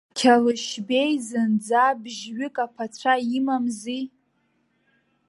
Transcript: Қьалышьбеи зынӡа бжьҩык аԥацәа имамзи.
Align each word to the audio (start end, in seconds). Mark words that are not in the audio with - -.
Қьалышьбеи 0.17 1.13
зынӡа 1.27 1.85
бжьҩык 2.01 2.55
аԥацәа 2.65 3.13
имамзи. 3.37 4.03